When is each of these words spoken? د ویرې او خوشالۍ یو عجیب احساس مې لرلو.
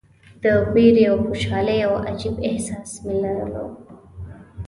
د 0.41 0.43
ویرې 0.73 1.03
او 1.11 1.17
خوشالۍ 1.27 1.77
یو 1.83 1.93
عجیب 2.07 2.35
احساس 2.49 2.89
مې 3.03 3.13
لرلو. 3.23 3.67